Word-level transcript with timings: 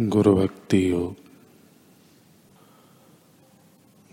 गुरु 0.00 0.34
भक्ति 0.34 0.90
योग। 0.90 1.16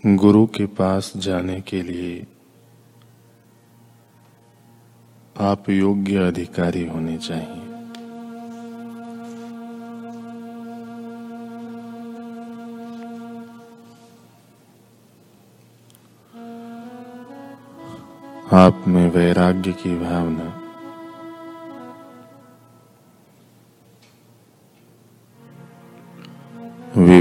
गुरु 0.06 0.46
के 0.46 0.66
पास 0.66 1.12
जाने 1.16 1.60
के 1.60 1.82
लिए 1.82 2.26
आप 5.40 5.70
योग्य 5.70 6.16
अधिकारी 6.16 6.86
होने 6.86 7.18
चाहिए। 7.18 7.68
आप 18.52 18.84
में 18.88 19.10
वैराग्य 19.10 19.72
की 19.72 19.98
भावना 19.98 20.61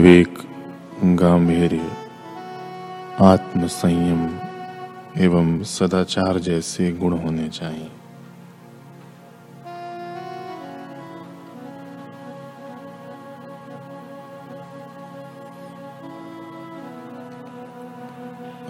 विवेक 0.01 0.37
गांधीर्य 1.03 1.89
आत्म 3.19 3.67
संयम 3.67 4.39
एवं 5.17 5.63
सदाचार 5.63 6.37
जैसे 6.37 6.91
गुण 6.91 7.13
होने 7.13 7.47
चाहिए। 7.49 7.91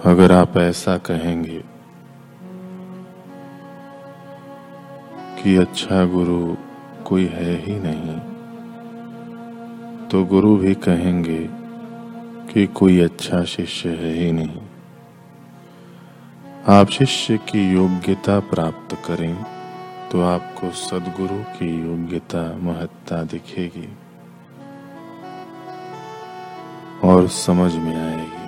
अगर 0.06 0.32
आप 0.32 0.58
ऐसा 0.58 0.98
कहेंगे 0.98 1.64
कि 5.44 5.58
अच्छा 5.58 6.06
गुरु 6.06 6.56
कोई 7.06 7.26
है 7.26 7.56
ही 7.56 7.80
नहीं 7.80 8.31
तो 10.12 10.24
गुरु 10.26 10.58
भी 10.58 10.74
कहेंगे 10.76 11.50
कि 12.54 12.68
कोई 12.68 13.00
अच्छा 13.00 13.44
शिष्य 13.44 13.90
है 13.90 14.14
ही 14.14 14.32
नहीं। 14.32 14.62
आप 16.68 16.90
शिष्य 16.90 17.38
की 17.38 17.72
योग्यता 17.72 18.40
प्राप्त 18.40 18.98
करें 19.06 19.44
तो 20.12 20.22
आपको 20.22 20.72
सदगुरु 20.72 21.44
की 21.44 21.88
योग्यता, 21.88 22.58
महत्ता 22.58 23.24
दिखेगी। 23.24 23.90
और 27.04 27.28
समझ 27.28 27.74
में 27.76 28.16
आएगी। 28.16 28.41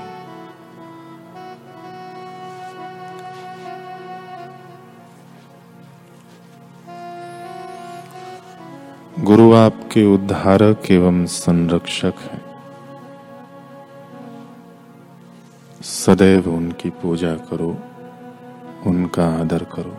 गुरु 9.19 9.53
आपके 9.53 10.05
उद्धारक 10.05 10.91
एवं 10.91 11.25
संरक्षक 11.25 12.13
हैं। 12.19 12.41
सदैव 15.81 16.49
उनकी 16.49 16.89
पूजा 16.89 17.35
करो, 17.35 17.77
उनका 18.85 19.39
आदर 19.39 19.63
करो। 19.63 19.97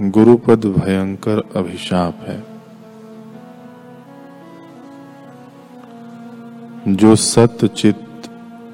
गुरुपद 0.00 0.64
भयंकर 0.64 1.50
अभिशाप 1.56 2.18
है। 2.20 2.44
जो 6.94 7.16
सत्य 7.16 7.68
चित्त 7.68 8.30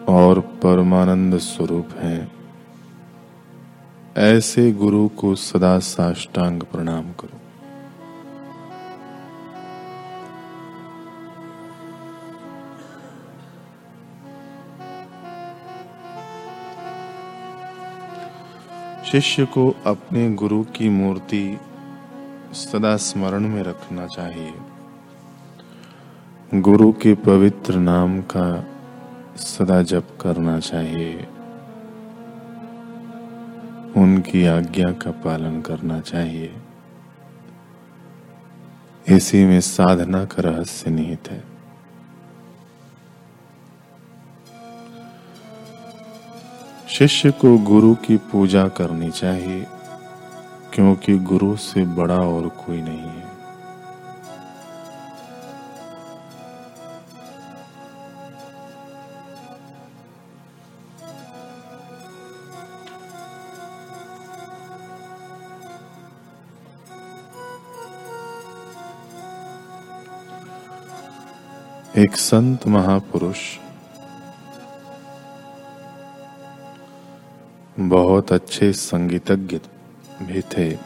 और 0.08 0.40
परमानंद 0.40 1.38
स्वरूप 1.38 1.88
हैं 1.96 2.37
ऐसे 4.18 4.72
गुरु 4.72 5.08
को 5.08 5.34
सदा 5.34 5.78
साष्टांग 5.78 6.62
प्रणाम 6.62 7.02
करो। 7.02 7.38
शिष्य 19.04 19.44
को 19.44 19.76
अपने 19.86 20.30
गुरु 20.30 20.64
की 20.64 20.88
मूर्ति 20.88 21.58
सदा 22.52 22.96
स्मरण 22.96 23.40
में 23.40 23.62
रखना 23.62 24.06
चाहिए। 24.06 24.54
गुरु 26.54 26.92
के 26.92 27.14
पवित्र 27.14 27.76
नाम 27.76 28.20
का 28.20 28.64
सदा 29.36 29.82
जप 29.82 30.18
करना 30.20 30.60
चाहिए। 30.60 31.26
उनकी 33.98 34.46
आज्ञा 34.46 34.92
का 34.92 35.10
पालन 35.10 35.60
करना 35.62 36.00
चाहिए। 36.00 36.54
इसी 39.08 39.44
में 39.44 39.60
साधना 39.60 40.24
का 40.24 40.42
रहस्य 40.42 40.90
निहित 40.90 41.30
है। 41.30 41.44
शिष्य 46.88 47.30
को 47.30 47.58
गुरु 47.58 47.94
की 47.94 48.16
पूजा 48.16 48.68
करनी 48.68 49.10
चाहिए, 49.10 49.66
क्योंकि 50.74 51.18
गुरु 51.18 51.56
से 51.56 51.84
बड़ा 51.84 52.18
और 52.18 52.48
कोई 52.48 52.82
नहीं 52.82 52.98
है। 52.98 53.27
एक 71.96 72.16
संत 72.16 72.66
महापुरुष। 72.66 73.38
बहुत 77.78 78.32
अच्छे 78.32 78.72
संगीतज्ञ 78.72 79.60
भी 80.22 80.40
थे। 80.40 80.78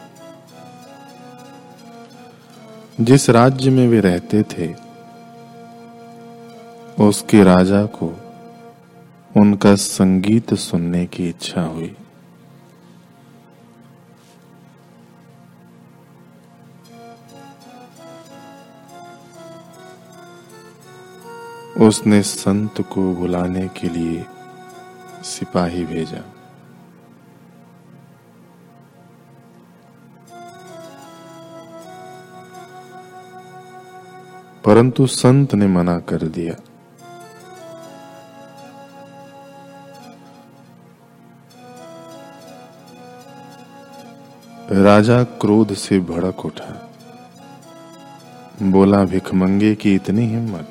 जिस 3.01 3.29
राज्य 3.29 3.69
में 3.69 3.87
वे 3.87 3.99
रहते 3.99 4.43
थे, 4.43 4.75
उसके 7.03 7.43
राजा 7.43 7.85
को 7.85 8.17
उनका 9.37 9.75
संगीत 9.75 10.53
सुनने 10.53 11.05
की 11.05 11.29
इच्छा 11.29 11.61
हुई। 11.61 11.95
उसने 21.77 22.21
संत 22.21 22.81
को 22.81 23.15
बुलाने 23.15 23.67
के 23.67 23.89
लिए 23.89 24.25
सिपाही 25.23 25.83
भेजा। 25.83 26.23
परंतु 34.65 35.07
संत 35.07 35.53
ने 35.53 35.67
मना 35.67 35.99
कर 35.99 36.17
दिया। 36.17 36.55
राजा 44.71 45.23
क्रोध 45.23 45.73
से 45.73 45.99
भड़क 45.99 46.45
उठा। 46.45 46.91
बोला 48.61 49.05
भिखमंगे 49.05 49.75
की 49.75 49.95
इतनी 49.95 50.25
हिम्मत। 50.25 50.69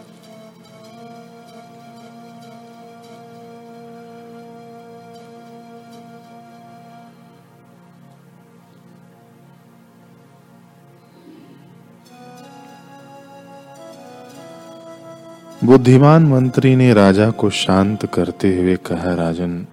बुद्धिमान 15.64 16.24
मंत्री 16.26 16.76
ने 16.76 16.92
राजा 16.94 17.30
को 17.30 17.50
शांत 17.50 18.06
करते 18.06 18.48
हुए 18.58 18.76
कहा, 18.76 19.14
राजन, 19.14 19.66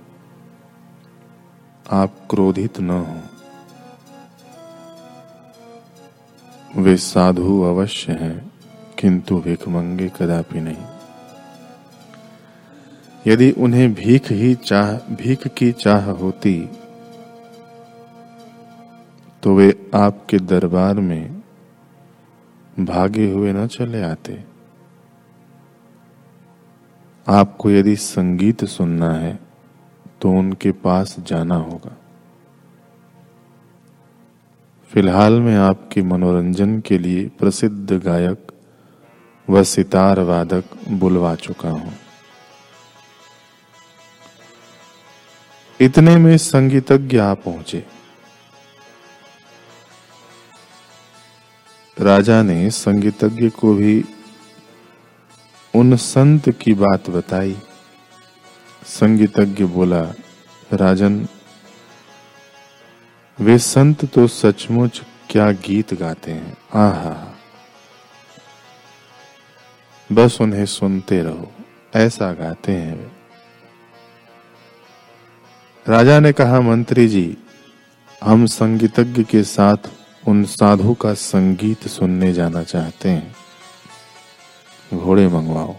आप 1.92 2.14
क्रोधित 2.30 2.80
न 2.80 2.90
हो। 2.90 3.16
वे 6.82 6.96
साधु 6.98 7.62
अवश्य 7.64 8.14
हैं, 8.14 8.52
किंतु 8.98 9.38
भिखमंगे 9.38 10.12
कदापि 10.20 10.60
नहीं। 10.60 10.86
यदि 13.28 13.52
उन्हें 13.52 13.94
भीख 13.94 14.32
ही 14.32 14.56
चाह, 14.56 15.16
भीख 15.16 15.48
की 15.48 15.72
चाह 15.72 16.10
होती 16.12 16.70
तो 19.44 19.56
वे 19.56 19.90
आपके 19.96 20.38
दरबार 20.40 21.00
में 21.00 21.42
भागे 22.80 23.32
हुए 23.32 23.54
न 23.54 23.68
चले 23.68 24.02
आते। 24.02 24.49
आपको 27.30 27.72
यदि 27.72 27.96
संगीत 27.96 28.64
सुनना 28.66 29.12
है 29.14 29.40
तो 30.22 30.32
उनके 30.32 30.72
पास 30.72 31.16
जाना 31.20 31.56
होगा। 31.56 31.96
फ़िलहाल 34.92 35.40
मैं 35.42 35.58
आपके 35.58 36.02
मनोरंजन 36.02 36.80
के 36.80 36.98
लिए 36.98 37.28
प्रसिद्ध 37.40 37.94
गायक 37.94 38.52
व 39.48 39.64
सितार 39.64 40.20
वादक 40.20 40.64
बुलवा 40.90 41.36
चुका 41.36 41.70
हूँ। 41.70 41.94
इतने 45.80 46.18
में 46.18 46.38
संगीतज्ञ 46.38 47.18
आ 47.18 47.34
पहुँचे। 47.34 47.86
राजा 51.98 52.42
ने 52.44 52.70
संगीतज्ञ 52.70 53.50
को 53.50 53.74
भी 53.74 54.04
उन 55.80 55.96
संत 55.96 56.50
की 56.50 56.74
बात 56.74 57.10
बताई। 57.10 57.58
संगीतज्ञ 58.86 59.64
बोला, 59.66 60.02
राजन, 60.74 61.28
वे 63.40 63.58
संत 63.58 64.06
तो 64.06 64.28
सचमुच 64.28 65.02
क्या 65.30 65.52
गीत 65.52 65.94
गाते 65.94 66.32
हैं? 66.32 66.58
आहा। 66.74 67.36
बस 70.12 70.38
उन्हें 70.42 70.66
सुनते 70.66 71.22
रहो, 71.24 71.52
ऐसा 71.96 72.32
गाते 72.34 72.72
हैं 72.72 73.20
राजा 75.88 76.20
ने 76.20 76.32
कहा, 76.34 76.62
मंत्री 76.62 77.08
जी, 77.08 77.38
हम 78.24 78.46
संगीतज्ञ 78.46 79.24
के 79.24 79.44
साथ 79.44 79.78
उन 80.28 80.44
साधु 80.44 80.94
का 80.94 81.14
संगीत 81.14 81.88
सुनने 81.88 82.34
जाना 82.34 82.64
चाहते 82.64 83.10
हैं। 83.10 83.39
घोड़े 84.92 85.28
मंगवाओ। 85.28 85.76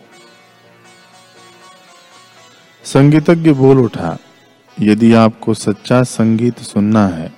संगीतज्ञ 2.84 3.52
बोल 3.52 3.78
उठा, 3.78 4.16
यदि 4.80 5.12
आपको 5.14 5.54
सच्चा 5.54 6.02
संगीत 6.02 6.58
सुनना 6.58 7.06
है 7.08 7.32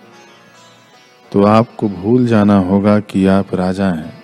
तो 1.32 1.44
आपको 1.44 1.88
भूल 1.88 2.26
जाना 2.26 2.58
होगा 2.58 2.98
कि 3.00 3.26
आप 3.26 3.54
राजा 3.54 3.88
हैं। 3.88 4.22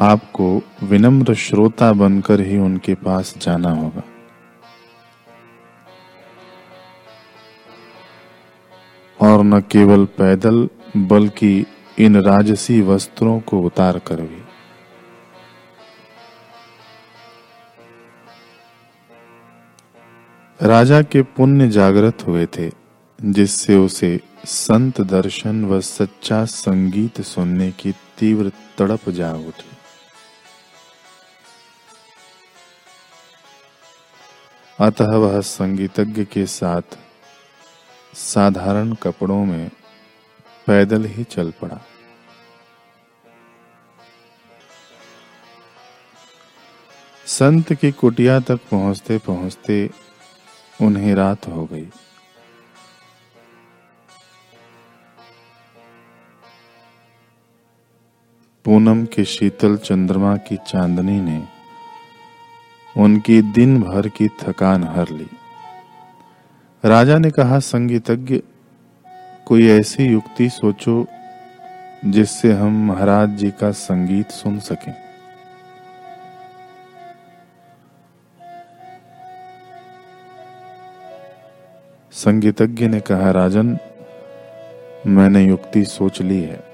आपको 0.00 0.46
विनम्र 0.82 1.34
श्रोता 1.34 1.92
बनकर 1.92 2.40
ही 2.40 2.56
उनके 2.58 2.94
पास 2.94 3.34
जाना 3.38 3.70
होगा। 3.70 4.02
और 9.20 9.44
न 9.44 9.60
केवल 9.60 10.04
पैदल, 10.18 10.68
बल्कि 10.96 11.64
इन 11.98 12.16
राजसी 12.22 12.80
वस्त्रों 12.80 13.38
को 13.40 13.60
उतार 13.60 13.98
कर 13.98 14.20
भी। 14.20 14.40
राजा 20.62 21.00
के 21.02 21.22
पुण्य 21.22 21.68
जागृत 21.68 22.22
हुए 22.26 22.46
थे, 22.46 22.70
जिससे 23.18 23.76
उसे 23.76 24.20
संत 24.44 25.00
दर्शन 25.00 25.64
व 25.64 25.80
सच्चा 25.80 26.44
संगीत 26.44 27.20
सुनने 27.20 27.70
की 27.70 27.92
तीव्र 28.18 28.52
तड़प 28.78 29.08
जाग 29.10 29.46
उठी 29.46 29.70
अतः 34.78 35.16
वह 35.16 35.40
संगीतज्ञ 35.40 36.24
के 36.24 36.46
साथ 36.46 36.96
साधारण 38.14 38.92
कपड़ों 38.92 39.44
में 39.44 39.70
पैदल 40.66 41.04
ही 41.04 41.24
चल 41.24 41.50
पड़ा। 41.50 41.80
संत 47.26 47.72
की 47.72 47.92
कुटिया 47.92 48.40
तक 48.40 48.60
पहुँचते 48.70 49.18
पहुँचते 49.18 49.90
उन्हें 50.80 51.14
रात 51.14 51.46
हो 51.46 51.64
गई। 51.64 51.88
पूनम 58.64 59.04
के 59.04 59.24
शीतल 59.24 59.76
चंद्रमा 59.76 60.36
की 60.36 60.56
चांदनी 60.56 61.20
ने 61.20 61.44
उनकी 62.96 63.42
दिन 63.42 63.82
भर 63.82 64.08
की 64.08 64.28
थकान 64.28 64.84
हर 64.84 65.08
ली। 65.08 65.26
राजा 66.84 67.18
ने 67.18 67.30
कहा, 67.30 67.58
संगीतज्ञ, 67.58 68.42
कोई 69.46 69.68
ऐसी 69.68 70.04
युक्ति 70.04 70.48
सोचो 70.48 71.06
जिससे 72.04 72.52
हम 72.52 72.86
महाराज 72.88 73.28
जी 73.28 73.50
का 73.50 73.70
संगीत 73.70 74.30
सुन 74.30 74.58
सकें। 74.58 75.11
संगीतज्ञ 82.24 82.88
ने 82.88 83.00
कहा, 83.00 83.30
राजन, 83.30 83.78
मैंने 85.06 85.44
युक्ति 85.44 85.84
सोच 85.84 86.22
ली 86.22 86.40
है। 86.42 86.64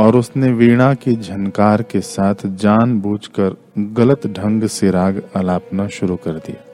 और 0.00 0.16
उसने 0.16 0.48
वीणा 0.48 0.94
की 0.94 1.16
झनकार 1.16 1.82
के 1.82 2.00
साथ 2.00 2.34
जानबूझकर 2.46 3.56
गलत 3.78 4.26
ढंग 4.26 4.64
से 4.64 4.90
राग 4.90 5.22
अलापना 5.36 5.88
शुरू 5.88 6.16
कर 6.16 6.32
दिया। 6.32 6.64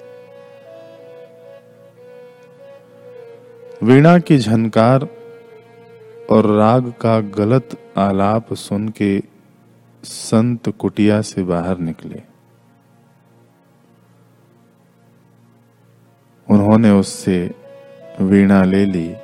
वीणा 3.82 4.18
की 4.18 4.38
झनकार 4.38 5.08
और 6.30 6.46
राग 6.46 6.94
का 7.00 7.20
गलत 7.20 7.68
आलाप 7.96 8.54
सुन 8.54 8.88
के 8.88 9.22
संत 10.04 10.68
कुटिया 10.68 11.20
से 11.20 11.42
बाहर 11.42 11.78
निकले। 11.78 12.37
उन्होंने 16.50 16.90
उससे 16.90 17.54
वीणा 18.20 18.62
ले 18.64 18.84
ली 18.84 19.14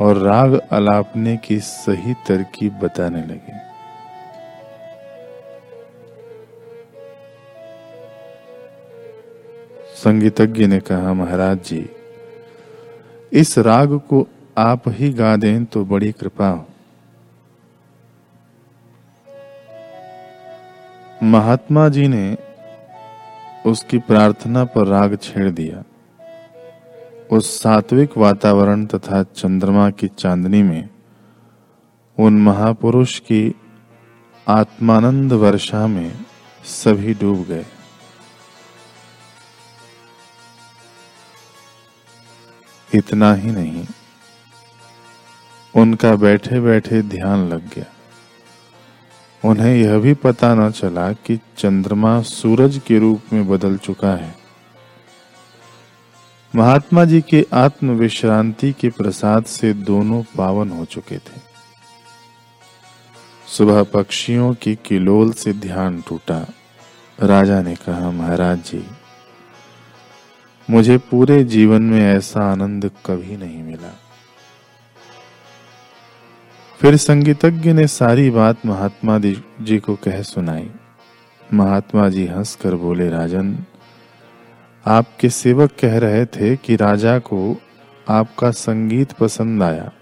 और 0.00 0.16
राग 0.16 0.54
अलापने 0.72 1.36
की 1.36 1.58
सही 1.60 2.14
तरकीब 2.14 2.72
बताने 2.72 3.22
लगे। 3.22 3.60
संगीतज्ञ 9.94 10.66
ने 10.66 10.80
कहा, 10.80 11.12
महाराज 11.12 11.62
जी, 11.64 11.90
इस 13.32 13.58
राग 13.58 13.98
को 13.98 14.26
आप 14.58 14.82
ही 14.88 15.12
गा 15.12 15.36
दें 15.36 15.64
तो 15.64 15.84
बड़ी 15.84 16.12
कृपा 16.12 16.48
हो। 16.48 16.66
महात्मा 21.22 21.88
जी 21.88 22.08
ने 22.08 22.36
उसकी 23.66 23.98
प्रार्थना 23.98 24.64
पर 24.64 24.86
राग 24.86 25.18
छेड़ 25.22 25.50
दिया। 25.50 25.82
उस 27.32 27.62
सात्विक 27.62 28.16
वातावरण 28.18 28.84
तथा 28.86 29.22
चंद्रमा 29.22 29.90
की 29.90 30.08
चांदनी 30.08 30.62
में 30.62 30.88
उन 32.18 32.38
महापुरुष 32.38 33.18
की 33.18 33.54
आत्मानंद 34.48 35.32
वर्षा 35.32 35.86
में 35.86 36.12
सभी 36.64 37.14
डूब 37.14 37.44
गए। 37.48 37.64
इतना 42.94 43.34
ही 43.34 43.50
नहीं, 43.50 43.86
उनका 45.74 46.14
बैठे 46.16 46.60
बैठे 46.60 47.02
ध्यान 47.02 47.48
लग 47.48 47.68
गया। 47.68 47.86
उन्हें 49.44 49.74
यह 49.76 49.98
भी 49.98 50.14
पता 50.14 50.54
न 50.54 50.70
चला 50.70 51.12
कि 51.12 51.40
चंद्रमा 51.58 52.20
सूरज 52.22 52.80
के 52.86 52.98
रूप 52.98 53.32
में 53.32 53.48
बदल 53.48 53.76
चुका 53.76 54.14
है। 54.16 54.41
महात्मा 56.54 57.04
जी 57.04 57.20
के 57.20 57.46
आत्म 57.52 57.90
विश्रांति 57.90 58.72
के 58.72 58.88
प्रसाद 58.88 59.44
से 59.44 59.74
दोनों 59.74 60.22
पावन 60.22 60.70
हो 60.70 60.84
चुके 60.84 61.16
थे। 61.16 61.40
सुबह 63.48 63.82
पक्षियों 63.82 64.54
की 64.54 64.74
किलोल 64.74 65.32
से 65.32 65.52
ध्यान 65.52 66.00
टूटा। 66.08 66.46
राजा 67.20 67.62
ने 67.62 67.74
कहा, 67.74 68.10
महाराज 68.10 68.58
जी, 68.58 68.86
मुझे 70.70 70.98
पूरे 70.98 71.44
जीवन 71.44 71.82
में 71.82 72.14
ऐसा 72.14 72.52
आनंद 72.52 72.90
कभी 73.06 73.36
नहीं 73.36 73.62
मिला। 73.62 73.98
फिर 76.80 76.96
संगीतज्ञ 76.96 77.72
ने 77.72 77.86
सारी 77.86 78.30
बात 78.30 78.66
महात्मा 78.66 79.18
जी 79.18 79.78
को 79.78 79.94
कह 79.94 80.22
सुनाई। 80.22 80.70
महात्मा 81.54 82.08
जी 82.08 82.26
हंसकर 82.26 82.74
बोले, 82.74 83.08
राजन 83.08 83.64
आपके 84.86 85.28
सेवक 85.28 85.70
कह 85.80 85.98
रहे 85.98 86.26
थे 86.26 86.56
कि 86.56 86.76
राजा 86.76 87.18
को 87.18 87.56
आपका 88.08 88.50
संगीत 88.50 89.12
पसंद 89.12 89.62
आया 89.62 89.92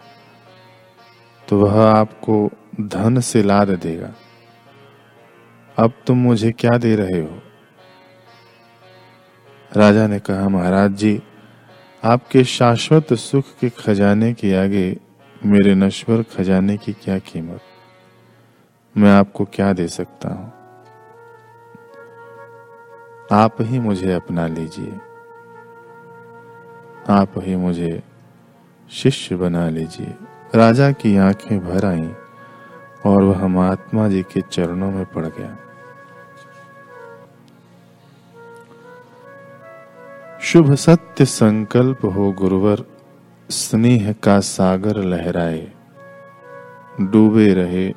तो 1.49 1.60
वह 1.60 1.80
आपको 1.82 2.50
धन 2.80 3.20
से 3.20 3.42
लाद 3.42 3.70
देगा। 3.70 4.14
अब 5.78 5.92
तुम 6.06 6.18
मुझे 6.18 6.52
क्या 6.52 6.78
दे 6.78 6.96
रहे 6.96 7.20
हो? 7.20 7.42
राजा 9.76 10.06
ने 10.06 10.18
कहा, 10.18 10.49
महाराज 10.49 10.90
जी, 10.90 11.22
आपके 12.04 12.44
शाश्वत 12.44 13.14
सुख 13.14 13.44
के 13.60 13.70
खजाने 13.70 14.32
के 14.32 14.54
आगे 14.54 14.96
मेरे 15.46 15.75
नश्वर 15.75 16.22
खजाने 16.22 16.76
की 16.76 16.92
क्या 16.92 17.18
कीमत? 17.18 17.60
मैं 18.96 19.10
आपको 19.10 19.44
क्या 19.44 19.72
दे 19.72 19.88
सकता 19.88 20.28
हूँ? 20.28 20.59
आप 23.32 23.56
ही 23.60 23.78
मुझे 23.78 24.12
अपना 24.12 24.46
लीजिए। 24.46 24.92
आप 27.08 27.32
ही 27.38 27.56
मुझे 27.56 28.02
शिष्य 28.90 29.37
बना 29.37 29.68
लीजिए। 29.68 30.14
राजा 30.54 30.92
की 30.92 31.16
आँखें 31.16 31.60
भर 31.60 31.84
आईं 31.84 32.14
और 33.06 33.22
वह 33.22 33.46
महात्मा 33.46 34.08
जी 34.08 34.22
के 34.22 34.40
चरणों 34.40 34.90
में 34.90 35.04
पड़ 35.04 35.26
गया। 35.26 35.56
शुभ 40.40 40.75
सत्य 40.75 41.25
संकल्प 41.25 42.04
हो 42.04 42.32
गुरुवर, 42.32 42.84
स्नेह 43.50 44.12
का 44.12 44.40
सागर 44.40 44.96
लहराए। 44.96 45.72
डूबे 47.00 47.54
रहे, 47.54 47.94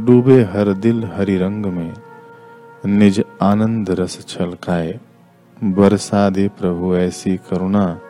डूबे 0.00 0.42
हर 0.42 0.72
दिल 0.72 1.04
हरि 1.04 1.36
रंग 1.36 1.66
में। 1.66 1.94
निज 2.86 3.24
आनंद 3.42 3.90
रस 3.90 4.26
छलकाए। 4.28 5.00
बरसा 5.64 6.30
दे 6.30 6.48
प्रभु, 6.48 6.96
ऐसी 6.96 7.36
करुणा 7.36 8.00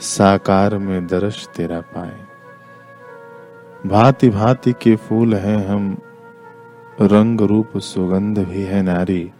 साकार 0.00 0.78
में 0.78 1.06
दर्श 1.06 1.48
तेरा 1.56 1.80
पाए। 1.80 2.16
भांति 3.88 4.30
भांति 4.30 4.72
के 4.72 4.96
फूल 4.96 5.34
हैं 5.34 5.68
हम, 5.68 5.98
रंग 7.00 7.40
रूप 7.40 7.78
सुगंध 7.78 8.38
भी 8.38 8.62
है 8.62 8.82
नारी। 8.82 9.32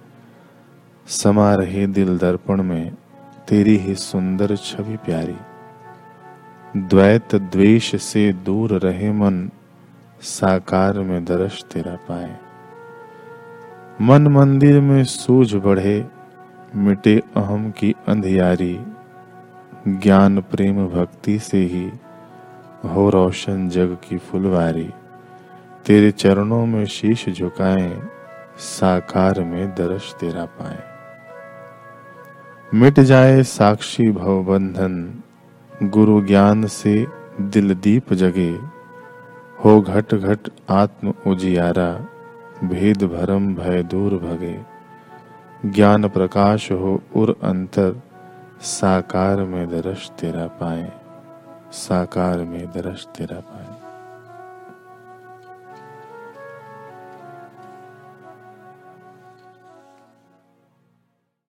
समा 1.07 1.55
रहे 1.55 1.87
दिल 1.87 2.19
दर्पण 2.19 2.63
में, 2.63 2.95
तेरी 3.49 3.77
ही 3.77 3.95
सुंदर 3.95 4.57
छवि 4.57 4.97
प्यारी। 4.97 5.37
द्वैत 6.77 7.35
द्वेष 7.35 8.03
से 8.03 8.33
दूर 8.33 8.71
रहे 8.71 9.13
मन, 9.13 9.51
साकार 10.21 11.01
में 11.01 11.25
दर्श 11.25 11.65
तेरा 11.73 11.95
पाए। 11.95 12.37
मन 14.01 14.27
मंदिर 14.27 14.81
में 14.81 15.05
सूझ 15.05 15.55
बढ़े, 15.55 16.07
मिटे 16.77 17.23
अहम 17.37 17.71
की 17.71 17.95
अंधियारी। 18.09 18.81
ज्ञान 19.89 20.41
प्रेम 20.41 20.87
भक्ति 20.87 21.39
से 21.39 21.59
ही 21.59 21.93
हो 22.89 23.11
रोशन 23.11 23.69
जग 23.69 23.97
की 24.09 24.19
फुलवारी। 24.19 24.91
तेरे 25.87 26.11
चरणों 26.11 26.67
में 26.67 26.87
शीश 26.87 27.29
झुकाएँ, 27.29 28.03
साकार 28.59 29.45
में 29.45 29.69
दर्श 29.69 30.15
तेरा 30.21 30.45
पाए। 30.45 30.79
मिट 32.75 33.01
जाए 33.01 33.43
साक्षी 33.43 34.11
भव 34.11 34.43
बंधन 34.43 35.23
गुरु 35.83 36.27
ज्ञान 36.27 36.67
से 36.67 37.07
दिल 37.41 37.75
दीप 37.75 38.13
जगे। 38.13 38.59
हो 39.65 39.81
घट 39.81 40.15
घट 40.15 40.39
आत्म 40.71 41.15
उजियारा 41.27 42.07
भेद 42.65 43.03
भरम 43.03 43.55
भय 43.55 43.83
दूर 43.83 44.15
भगे। 44.15 44.61
ज्ञान 45.67 46.09
प्रकाश 46.09 46.73
हो 46.73 47.03
उर 47.17 47.37
अंतर, 47.43 48.03
साकार 48.61 49.37
में 49.37 49.69
दरश 49.69 50.11
तेरा 50.11 50.47
पाए। 50.47 50.93
साकार 51.73 52.39
में 52.39 52.67
दरश 52.67 53.07
तेरा 53.17 53.41
पाए। 53.41 53.76